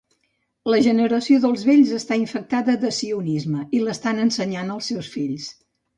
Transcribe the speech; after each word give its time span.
La 0.73 0.77
generació 0.85 1.41
dels 1.43 1.65
vells 1.67 1.91
està 1.99 2.17
infectada 2.21 2.77
de 2.85 2.91
sionisme 3.01 3.61
i 3.81 3.83
l'estan 3.85 4.23
ensenyant 4.25 4.73
als 4.79 4.91
seus 4.95 5.13
fills. 5.19 5.47